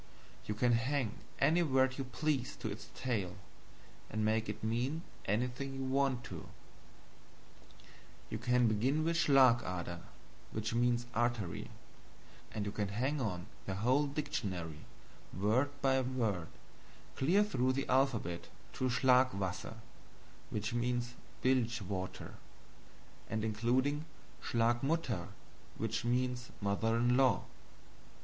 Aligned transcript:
You 0.47 0.55
can 0.55 0.71
hang 0.71 1.19
any 1.37 1.61
word 1.61 1.99
you 1.99 2.03
please 2.05 2.55
to 2.55 2.71
its 2.71 2.89
tail, 2.95 3.35
and 4.09 4.25
make 4.25 4.49
it 4.49 4.63
mean 4.63 5.03
anything 5.25 5.75
you 5.75 5.83
want 5.83 6.23
to. 6.23 6.47
You 8.31 8.39
can 8.39 8.67
begin 8.67 9.03
with 9.03 9.15
SCHLAG 9.15 9.61
ADER, 9.61 10.01
which 10.53 10.73
means 10.73 11.05
artery, 11.13 11.69
and 12.51 12.65
you 12.65 12.71
can 12.71 12.87
hang 12.87 13.21
on 13.21 13.45
the 13.67 13.75
whole 13.75 14.07
dictionary, 14.07 14.85
word 15.37 15.69
by 15.83 16.01
word, 16.01 16.47
clear 17.15 17.43
through 17.43 17.73
the 17.73 17.87
alphabet 17.87 18.47
to 18.73 18.89
SCHLAG 18.89 19.35
WASSER, 19.35 19.75
which 20.49 20.73
means 20.73 21.13
bilge 21.43 21.79
water 21.79 22.33
and 23.29 23.43
including 23.43 24.05
SCHLAG 24.41 24.81
MUTTER, 24.81 25.27
which 25.77 26.03
means 26.03 26.49
mother 26.59 26.97
in 26.97 27.15
law. 27.17 27.43